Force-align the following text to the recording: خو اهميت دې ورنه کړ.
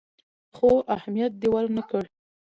خو 0.55 0.69
اهميت 0.95 1.33
دې 1.41 1.49
ورنه 1.53 1.81
کړ. 1.89 2.03